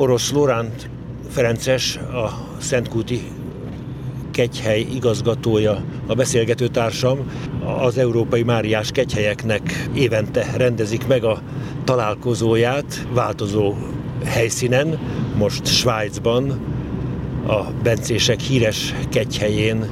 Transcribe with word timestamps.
Orosz 0.00 0.32
Lóránt 0.32 0.90
Ferences, 1.28 1.96
a 1.96 2.46
Szentkúti 2.58 3.22
kegyhely 4.30 4.80
igazgatója, 4.80 5.82
a 6.06 6.14
beszélgető 6.14 6.68
társam, 6.68 7.30
az 7.80 7.98
Európai 7.98 8.42
Máriás 8.42 8.90
kegyhelyeknek 8.90 9.88
évente 9.94 10.46
rendezik 10.56 11.06
meg 11.06 11.24
a 11.24 11.42
találkozóját 11.84 13.06
változó 13.12 13.74
helyszínen, 14.24 14.98
most 15.36 15.66
Svájcban, 15.66 16.60
a 17.46 17.62
bencések 17.82 18.40
híres 18.40 18.94
kegyhelyén, 19.10 19.86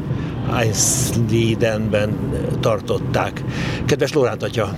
Einsiedenben 0.53 2.17
tartották. 2.61 3.45
Kedves 3.87 4.13
Lóránt 4.13 4.43
atya, 4.43 4.75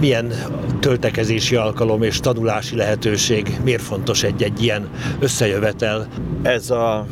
milyen 0.00 0.32
töltekezési 0.80 1.56
alkalom 1.56 2.02
és 2.02 2.20
tanulási 2.20 2.76
lehetőség, 2.76 3.56
miért 3.64 3.82
fontos 3.82 4.22
egy-egy 4.22 4.62
ilyen 4.62 4.88
összejövetel? 5.18 6.06
Ez 6.42 6.70
a 6.70 7.06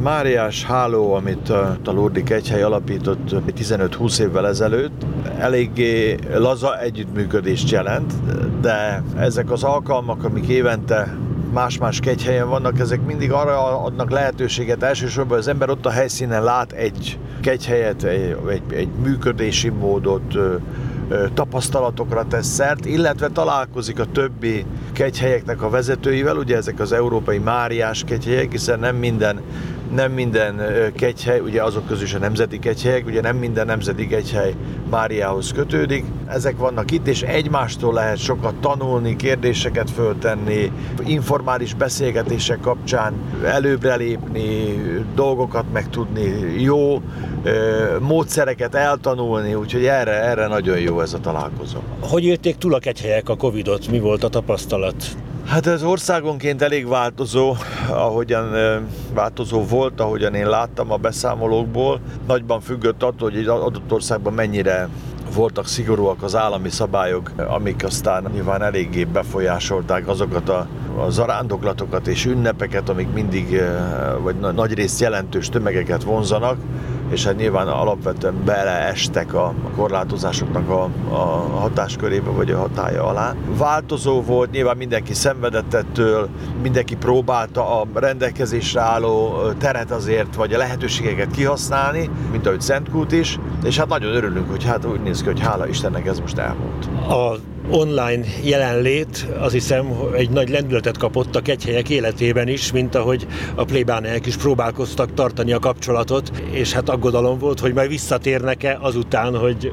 Máriás 0.00 0.64
háló, 0.64 1.12
amit 1.12 1.48
a 1.48 1.78
Lurdik 1.84 2.30
Egyhely 2.30 2.62
alapított 2.62 3.34
15-20 3.58 4.18
évvel 4.18 4.46
ezelőtt, 4.46 5.06
eléggé 5.38 6.16
laza 6.34 6.80
együttműködést 6.80 7.70
jelent, 7.70 8.12
de 8.60 9.02
ezek 9.18 9.50
az 9.50 9.62
alkalmak, 9.62 10.24
amik 10.24 10.46
évente 10.46 11.16
más-más 11.50 12.00
kegyhelyen 12.00 12.48
vannak, 12.48 12.78
ezek 12.78 13.06
mindig 13.06 13.32
arra 13.32 13.82
adnak 13.82 14.10
lehetőséget. 14.10 14.82
Elsősorban, 14.82 15.38
az 15.38 15.48
ember 15.48 15.70
ott 15.70 15.86
a 15.86 15.90
helyszínen 15.90 16.44
lát 16.44 16.72
egy 16.72 17.18
kegyhelyet, 17.40 18.02
egy, 18.02 18.36
egy, 18.48 18.62
egy 18.72 18.88
működési 19.02 19.68
módot, 19.68 20.36
tapasztalatokra 21.34 22.24
tesz 22.28 22.46
szert, 22.46 22.84
illetve 22.84 23.28
találkozik 23.28 24.00
a 24.00 24.04
többi 24.04 24.64
kegyhelyeknek 24.92 25.62
a 25.62 25.70
vezetőivel, 25.70 26.36
ugye 26.36 26.56
ezek 26.56 26.80
az 26.80 26.92
európai 26.92 27.38
máriás 27.38 28.04
kegyhelyek, 28.04 28.50
hiszen 28.50 28.78
nem 28.78 28.96
minden 28.96 29.40
nem 29.94 30.12
minden 30.12 30.62
kegyhely, 30.96 31.40
ugye 31.40 31.62
azok 31.62 31.86
közül 31.86 32.04
is 32.04 32.14
a 32.14 32.18
nemzeti 32.18 32.58
kegyhelyek, 32.58 33.06
ugye 33.06 33.20
nem 33.20 33.36
minden 33.36 33.66
nemzeti 33.66 34.06
kegyhely 34.06 34.54
Máriához 34.90 35.52
kötődik. 35.52 36.04
Ezek 36.26 36.56
vannak 36.56 36.90
itt, 36.90 37.06
és 37.06 37.22
egymástól 37.22 37.92
lehet 37.92 38.18
sokat 38.18 38.54
tanulni, 38.54 39.16
kérdéseket 39.16 39.90
föltenni, 39.90 40.72
informális 41.04 41.74
beszélgetések 41.74 42.60
kapcsán 42.60 43.14
előbbre 43.44 43.94
lépni, 43.94 44.80
dolgokat 45.14 45.64
megtudni, 45.72 46.54
jó 46.62 47.02
módszereket 48.00 48.74
eltanulni, 48.74 49.54
úgyhogy 49.54 49.86
erre, 49.86 50.22
erre 50.22 50.46
nagyon 50.46 50.78
jó 50.78 51.00
ez 51.00 51.12
a 51.12 51.20
találkozó. 51.20 51.78
Hogy 52.00 52.24
élték 52.24 52.56
túl 52.56 52.74
a 52.74 52.78
kegyhelyek 52.78 53.28
a 53.28 53.36
Covid-ot? 53.36 53.88
Mi 53.88 53.98
volt 53.98 54.24
a 54.24 54.28
tapasztalat? 54.28 55.04
Hát 55.50 55.66
ez 55.66 55.82
országonként 55.82 56.62
elég 56.62 56.88
változó, 56.88 57.56
ahogyan 57.88 58.50
változó 59.14 59.64
volt, 59.64 60.00
ahogyan 60.00 60.34
én 60.34 60.48
láttam 60.48 60.92
a 60.92 60.96
beszámolókból. 60.96 62.00
Nagyban 62.26 62.60
függött 62.60 63.02
attól, 63.02 63.30
hogy 63.30 63.38
egy 63.38 63.46
adott 63.46 63.92
országban 63.92 64.32
mennyire 64.32 64.88
voltak 65.34 65.66
szigorúak 65.66 66.22
az 66.22 66.36
állami 66.36 66.68
szabályok, 66.68 67.30
amik 67.36 67.84
aztán 67.84 68.28
nyilván 68.32 68.62
eléggé 68.62 69.04
befolyásolták 69.04 70.08
azokat 70.08 70.48
a, 70.48 70.66
zarándoklatokat 71.08 72.06
és 72.06 72.24
ünnepeket, 72.24 72.88
amik 72.88 73.12
mindig, 73.12 73.60
vagy 74.22 74.36
nagy 74.36 74.74
részt 74.74 75.00
jelentős 75.00 75.48
tömegeket 75.48 76.02
vonzanak 76.02 76.58
és 77.10 77.24
hát 77.24 77.36
nyilván 77.36 77.68
alapvetően 77.68 78.44
beleestek 78.44 79.34
a 79.34 79.54
korlátozásoknak 79.76 80.68
a, 80.68 80.82
a 81.10 81.16
hatáskörébe 81.60 82.30
vagy 82.30 82.50
a 82.50 82.58
hatája 82.58 83.06
alá. 83.06 83.34
Változó 83.56 84.22
volt, 84.22 84.50
nyilván 84.50 84.76
mindenki 84.76 85.14
szenvedett 85.14 85.74
ettől, 85.74 86.28
mindenki 86.62 86.96
próbálta 86.96 87.80
a 87.80 87.86
rendelkezésre 87.94 88.80
álló 88.80 89.40
teret 89.58 89.90
azért, 89.90 90.34
vagy 90.34 90.52
a 90.52 90.58
lehetőségeket 90.58 91.30
kihasználni, 91.30 92.10
mint 92.30 92.46
ahogy 92.46 92.60
Szentkút 92.60 93.12
is, 93.12 93.38
és 93.64 93.78
hát 93.78 93.88
nagyon 93.88 94.14
örülünk, 94.14 94.50
hogy 94.50 94.64
hát 94.64 94.84
úgy 94.84 95.00
néz 95.00 95.20
ki, 95.20 95.26
hogy 95.26 95.40
hála 95.40 95.68
Istennek 95.68 96.06
ez 96.06 96.20
most 96.20 96.38
elmúlt. 96.38 96.88
A 97.08 97.36
online 97.70 98.24
jelenlét 98.42 99.26
azt 99.38 99.52
hiszem 99.52 99.92
egy 100.16 100.30
nagy 100.30 100.48
lendületet 100.48 100.96
kapott 100.96 101.36
a 101.36 101.40
kegyhelyek 101.40 101.90
életében 101.90 102.48
is, 102.48 102.72
mint 102.72 102.94
ahogy 102.94 103.26
a 103.54 103.64
plébániák 103.64 104.26
is 104.26 104.36
próbálkoztak 104.36 105.14
tartani 105.14 105.52
a 105.52 105.58
kapcsolatot, 105.58 106.30
és 106.50 106.72
hát 106.72 106.88
aggodalom 106.88 107.38
volt, 107.38 107.60
hogy 107.60 107.74
majd 107.74 107.88
visszatérnek-e 107.88 108.78
azután, 108.80 109.38
hogy 109.38 109.72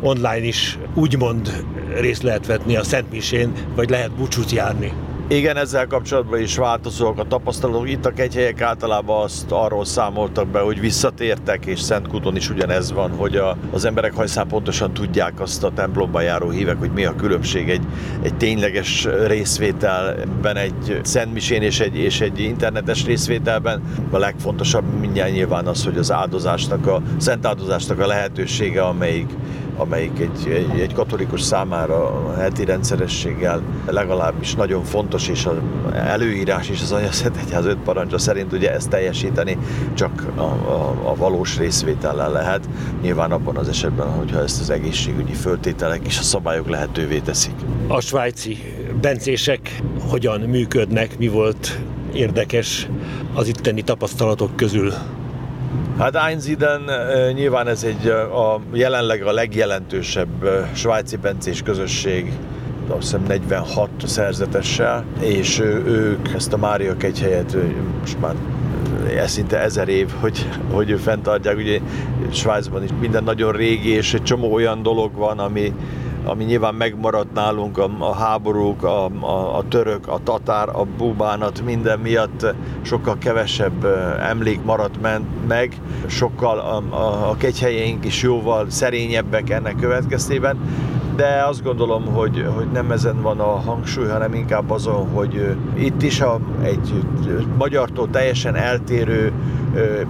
online 0.00 0.44
is 0.46 0.78
úgymond 0.94 1.64
részt 2.00 2.22
lehet 2.22 2.46
vetni 2.46 2.76
a 2.76 2.84
Szentmisén, 2.84 3.52
vagy 3.74 3.90
lehet 3.90 4.12
búcsút 4.12 4.50
járni. 4.50 4.92
Igen, 5.32 5.56
ezzel 5.56 5.86
kapcsolatban 5.86 6.40
is 6.40 6.56
változóak 6.56 7.18
a 7.18 7.24
tapasztalatok. 7.24 7.90
Itt 7.90 8.06
a 8.06 8.12
kegyhelyek 8.12 8.60
általában 8.60 9.22
azt 9.22 9.50
arról 9.50 9.84
számoltak 9.84 10.48
be, 10.48 10.60
hogy 10.60 10.80
visszatértek, 10.80 11.66
és 11.66 11.80
Szentkúton 11.80 12.36
is 12.36 12.50
ugyanez 12.50 12.92
van, 12.92 13.10
hogy 13.10 13.36
a, 13.36 13.56
az 13.72 13.84
emberek 13.84 14.14
hajszán 14.14 14.48
pontosan 14.48 14.92
tudják 14.92 15.40
azt 15.40 15.64
a 15.64 15.70
templomba 15.74 16.20
járó 16.20 16.50
hívek, 16.50 16.78
hogy 16.78 16.90
mi 16.90 17.04
a 17.04 17.14
különbség 17.14 17.68
egy, 17.70 17.82
egy 18.22 18.34
tényleges 18.34 19.08
részvételben, 19.26 20.56
egy 20.56 21.00
szentmisén 21.02 21.62
és 21.62 21.80
egy, 21.80 21.96
és 21.96 22.20
egy 22.20 22.40
internetes 22.40 23.04
részvételben. 23.04 23.82
A 24.10 24.18
legfontosabb 24.18 24.84
mindjárt 25.00 25.32
nyilván 25.32 25.66
az, 25.66 25.84
hogy 25.84 25.98
az 25.98 26.12
áldozásnak, 26.12 26.86
a 26.86 27.02
szent 27.16 27.46
áldozásnak 27.46 28.00
a 28.00 28.06
lehetősége, 28.06 28.82
amelyik 28.82 29.28
amelyik 29.80 30.18
egy, 30.20 30.52
egy, 30.52 30.80
egy 30.80 30.94
katolikus 30.94 31.40
számára 31.40 32.32
heti 32.38 32.64
rendszerességgel 32.64 33.62
legalábbis 33.86 34.54
nagyon 34.54 34.84
fontos, 34.84 35.28
és 35.28 35.46
az 35.46 35.54
előírás 35.94 36.68
is 36.68 36.82
az 36.82 36.94
Szent 37.10 37.36
Egyház 37.36 37.64
öt 37.64 37.78
parancsa 37.78 38.18
szerint 38.18 38.52
ugye 38.52 38.72
ezt 38.72 38.88
teljesíteni 38.88 39.58
csak 39.94 40.26
a, 40.36 40.40
a, 40.40 41.00
a 41.04 41.14
valós 41.14 41.58
részvétellel 41.58 42.32
lehet. 42.32 42.68
Nyilván 43.02 43.32
abban 43.32 43.56
az 43.56 43.68
esetben, 43.68 44.08
hogyha 44.08 44.42
ezt 44.42 44.60
az 44.60 44.70
egészségügyi 44.70 45.34
föltételek 45.34 46.06
és 46.06 46.18
a 46.18 46.22
szabályok 46.22 46.68
lehetővé 46.68 47.18
teszik. 47.18 47.54
A 47.86 48.00
svájci 48.00 48.58
bencések 49.00 49.82
hogyan 50.08 50.40
működnek, 50.40 51.18
mi 51.18 51.28
volt 51.28 51.78
érdekes 52.12 52.88
az 53.34 53.48
itteni 53.48 53.82
tapasztalatok 53.82 54.56
közül? 54.56 54.92
Hát 56.00 56.16
Einsiden 56.16 56.90
nyilván 57.34 57.68
ez 57.68 57.84
egy 57.84 58.06
a, 58.06 58.60
jelenleg 58.72 59.22
a 59.22 59.32
legjelentősebb 59.32 60.48
svájci 60.74 61.16
bencés 61.16 61.62
közösség, 61.62 62.32
azt 62.88 63.00
hiszem 63.00 63.22
46 63.22 63.90
szerzetessel, 64.04 65.04
és 65.20 65.58
ők 65.86 66.28
ezt 66.34 66.52
a 66.52 66.56
Mária 66.56 66.96
kegyhelyet 66.96 67.56
most 68.00 68.20
már 68.20 68.34
szinte 69.26 69.60
ezer 69.60 69.88
év, 69.88 70.10
hogy, 70.20 70.48
hogy 70.70 71.00
fenntartják. 71.00 71.56
Ugye 71.56 71.80
Svájcban 72.32 72.82
is 72.82 72.90
minden 73.00 73.24
nagyon 73.24 73.52
régi, 73.52 73.90
és 73.90 74.14
egy 74.14 74.22
csomó 74.22 74.52
olyan 74.52 74.82
dolog 74.82 75.14
van, 75.14 75.38
ami, 75.38 75.72
ami 76.24 76.44
nyilván 76.44 76.74
megmaradt 76.74 77.32
nálunk, 77.32 77.78
a, 77.78 77.90
a 77.98 78.14
háborúk, 78.14 78.82
a, 78.82 79.04
a, 79.04 79.56
a 79.56 79.64
török, 79.68 80.08
a 80.08 80.20
tatár, 80.22 80.68
a 80.68 80.84
búbánat, 80.96 81.62
minden 81.64 81.98
miatt 81.98 82.54
sokkal 82.82 83.18
kevesebb 83.18 83.84
emlék 84.20 84.64
maradt 84.64 85.00
ment 85.00 85.46
meg, 85.48 85.80
sokkal 86.06 86.58
a, 86.58 86.96
a, 86.96 87.30
a 87.30 87.36
kegyhelyeink 87.36 88.04
is 88.04 88.22
jóval 88.22 88.70
szerényebbek 88.70 89.50
ennek 89.50 89.76
következtében, 89.76 90.58
de 91.16 91.44
azt 91.48 91.62
gondolom, 91.62 92.04
hogy, 92.04 92.46
hogy 92.56 92.70
nem 92.72 92.90
ezen 92.90 93.22
van 93.22 93.40
a 93.40 93.58
hangsúly, 93.58 94.08
hanem 94.08 94.34
inkább 94.34 94.70
azon, 94.70 95.08
hogy 95.08 95.56
itt 95.78 96.02
is 96.02 96.20
a, 96.20 96.40
egy 96.62 97.02
magyartól 97.58 98.10
teljesen 98.10 98.54
eltérő 98.54 99.32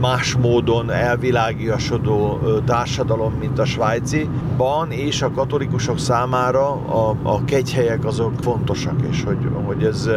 más 0.00 0.36
módon 0.42 0.90
elvilágiasodó 0.90 2.38
társadalom, 2.64 3.32
mint 3.40 3.58
a 3.58 3.64
svájciban, 3.64 4.90
és 4.90 5.22
a 5.22 5.30
katolikusok 5.30 5.98
számára 5.98 6.70
a, 6.70 7.16
a 7.22 7.44
kegyhelyek 7.44 8.04
azok 8.04 8.32
fontosak, 8.40 8.94
és 9.10 9.22
hogy, 9.24 9.48
hogy 9.64 9.84
ez, 9.84 10.10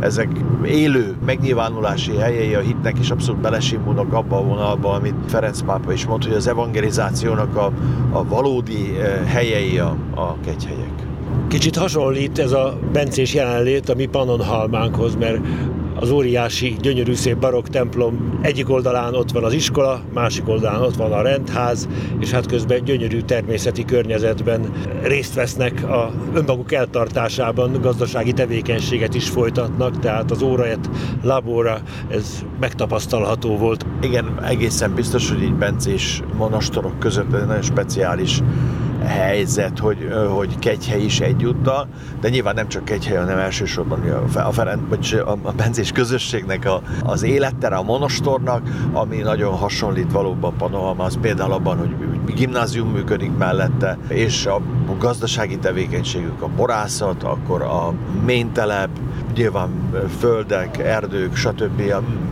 ezek 0.00 0.28
élő 0.64 1.16
megnyilvánulási 1.26 2.16
helyei 2.16 2.54
a 2.54 2.60
hitnek, 2.60 2.98
és 2.98 3.10
abszolút 3.10 3.40
belesimulnak 3.40 4.12
abba 4.12 4.36
a 4.36 4.42
vonalba, 4.42 4.92
amit 4.92 5.14
Ferenc 5.26 5.60
pápa 5.60 5.92
is 5.92 6.06
mondta, 6.06 6.28
hogy 6.28 6.36
az 6.36 6.46
evangelizációnak 6.46 7.56
a, 7.56 7.72
a 8.10 8.24
valódi 8.24 8.96
helyei 9.26 9.78
a, 9.78 9.96
a 10.14 10.36
kegyhelyek. 10.44 11.10
Kicsit 11.48 11.76
hasonlít 11.76 12.38
ez 12.38 12.52
a 12.52 12.78
bencés 12.92 13.34
jelenlét 13.34 13.88
a 13.88 13.94
mi 13.94 14.06
Pannonhalmánkhoz, 14.06 15.14
mert 15.14 15.38
az 16.02 16.10
óriási, 16.10 16.76
gyönyörű 16.80 17.14
szép 17.14 17.36
barokk 17.38 17.66
templom 17.66 18.38
egyik 18.40 18.70
oldalán 18.70 19.14
ott 19.14 19.30
van 19.30 19.44
az 19.44 19.52
iskola, 19.52 20.02
másik 20.12 20.48
oldalán 20.48 20.82
ott 20.82 20.96
van 20.96 21.12
a 21.12 21.22
rendház, 21.22 21.88
és 22.18 22.30
hát 22.30 22.46
közben 22.46 22.84
gyönyörű 22.84 23.20
természeti 23.20 23.84
környezetben 23.84 24.72
részt 25.02 25.34
vesznek 25.34 25.88
a 25.88 26.12
önmaguk 26.34 26.72
eltartásában, 26.72 27.80
gazdasági 27.80 28.32
tevékenységet 28.32 29.14
is 29.14 29.28
folytatnak, 29.28 29.98
tehát 29.98 30.30
az 30.30 30.42
óraet, 30.42 30.90
labóra, 31.22 31.80
ez 32.08 32.44
megtapasztalható 32.60 33.56
volt. 33.56 33.86
Igen, 34.00 34.44
egészen 34.44 34.94
biztos, 34.94 35.30
hogy 35.30 35.42
így 35.42 35.54
bencés 35.54 36.22
monastorok 36.36 36.98
között 36.98 37.34
egy 37.34 37.46
nagyon 37.46 37.62
speciális 37.62 38.42
helyzet, 39.06 39.78
hogy, 39.78 40.08
hogy 40.28 40.58
Kegyhely 40.58 41.02
is 41.02 41.20
egyúttal, 41.20 41.88
de 42.20 42.28
nyilván 42.28 42.54
nem 42.54 42.68
csak 42.68 42.84
Kegyhely, 42.84 43.16
hanem 43.16 43.38
elsősorban 43.38 44.00
a, 44.34 44.52
Ferenc, 44.52 44.80
vagy 44.88 45.22
a 45.42 45.52
Benzés 45.52 45.92
közösségnek 45.92 46.64
a, 46.64 46.82
az 47.04 47.22
élettere, 47.22 47.76
a 47.76 47.82
monostornak, 47.82 48.68
ami 48.92 49.16
nagyon 49.16 49.54
hasonlít 49.54 50.12
valóban 50.12 50.56
Panohalmához, 50.56 51.18
például 51.20 51.52
abban, 51.52 51.78
hogy 51.78 51.94
gimnázium 52.34 52.88
működik 52.88 53.36
mellette, 53.36 53.98
és 54.08 54.46
a 54.46 54.60
gazdasági 54.98 55.58
tevékenységük, 55.58 56.42
a 56.42 56.48
borászat, 56.56 57.22
akkor 57.22 57.62
a 57.62 57.94
méntelep, 58.24 58.90
nyilván 59.34 59.70
földek, 60.18 60.78
erdők, 60.78 61.36
stb. 61.36 61.82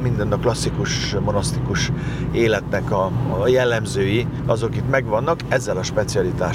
Minden 0.03 0.33
a 0.33 0.37
klasszikus, 0.37 1.17
monasztikus 1.25 1.93
életnek 2.33 2.91
a, 2.91 3.11
a 3.41 3.49
jellemzői, 3.49 4.27
azok 4.47 4.77
itt 4.77 4.91
megvannak, 4.91 5.41
ezzel 5.49 5.77
a 5.77 5.83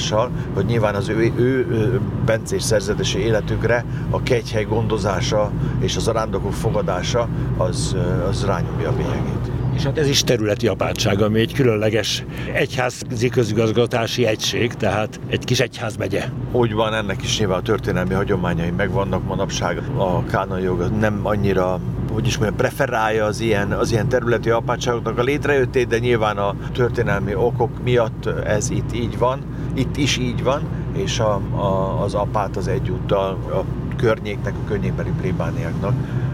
specialitással, 0.06 0.32
hogy 0.54 0.66
nyilván 0.66 0.96
az 0.96 1.10
ő, 1.10 1.34
ő, 1.36 1.68
ő 1.70 2.02
bencés 2.26 2.64
szerzetesi 2.64 3.20
életükre 3.20 3.86
a 4.10 4.24
kegyhely 4.24 4.64
gondozása 4.64 5.52
és 5.80 5.96
az 5.96 6.08
arándokok 6.08 6.54
fogadása 6.54 7.28
az, 7.58 7.96
az 8.30 8.46
rányomja 8.46 8.90
a 8.90 8.94
bélyegét. 8.94 9.54
És 9.76 9.84
hát 9.84 9.98
ez 9.98 10.08
is 10.08 10.24
területi 10.24 10.68
apátság, 10.68 11.22
ami 11.22 11.40
egy 11.40 11.54
különleges 11.54 12.26
egyházi 12.54 13.30
közigazgatási 13.30 14.26
egység, 14.26 14.74
tehát 14.74 15.20
egy 15.28 15.46
kis 15.46 15.60
egyházmegye. 15.60 16.24
Úgy 16.52 16.74
van, 16.74 16.94
ennek 16.94 17.24
is 17.24 17.40
nyilván 17.40 17.60
a 17.60 17.62
történelmi 17.62 18.14
hagyományai 18.14 18.72
megvannak 18.72 19.28
manapság. 19.28 19.82
A 19.98 20.24
kánai 20.24 20.64
jog 20.64 20.90
nem 21.00 21.20
annyira 21.24 21.80
hogy 22.16 22.28
is 22.28 22.38
mondjam, 22.38 22.58
preferálja 22.58 23.26
az 23.26 23.40
ilyen, 23.40 23.72
az 23.72 23.92
ilyen 23.92 24.08
területi 24.08 24.50
apátságoknak 24.50 25.18
a 25.18 25.24
létrejöttét, 25.24 25.88
de 25.88 26.00
nyilván 26.00 26.38
a 26.38 26.56
történelmi 26.74 27.36
okok 27.36 27.84
miatt 27.84 28.26
ez 28.26 28.70
itt 28.70 28.94
így 28.96 29.18
van, 29.18 29.40
itt 29.74 29.98
is 29.98 30.18
így 30.18 30.44
van, 30.44 30.62
és 30.94 31.20
a, 31.20 31.34
a, 31.56 32.02
az 32.04 32.14
apát 32.14 32.58
az 32.58 32.68
egyúttal 32.68 33.30
a 33.32 33.64
környéknek, 33.96 34.54
a 34.54 34.68
környékbeli 34.68 35.12
plébániáknak 35.22 35.94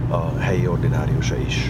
a 0.10 0.39
helyi 0.39 0.68
ordináriusa 0.68 1.36
is. 1.38 1.69